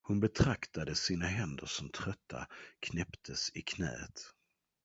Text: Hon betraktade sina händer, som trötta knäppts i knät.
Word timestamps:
Hon 0.03 0.19
betraktade 0.19 0.95
sina 0.95 1.25
händer, 1.25 1.65
som 1.65 1.89
trötta 1.89 2.47
knäppts 2.79 3.51
i 3.55 3.61
knät. 3.61 4.13